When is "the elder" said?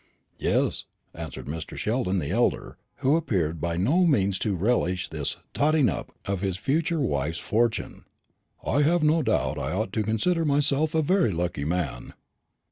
2.17-2.79